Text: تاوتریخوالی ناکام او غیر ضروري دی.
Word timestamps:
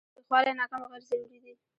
تاوتریخوالی 0.07 0.51
ناکام 0.59 0.81
او 0.83 0.89
غیر 0.91 1.03
ضروري 1.09 1.39
دی. 1.43 1.53